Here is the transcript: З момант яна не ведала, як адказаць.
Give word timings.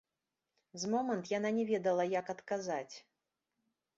З 0.83 0.87
момант 0.93 1.29
яна 1.33 1.51
не 1.59 1.65
ведала, 1.71 2.05
як 2.13 2.33
адказаць. 2.37 2.95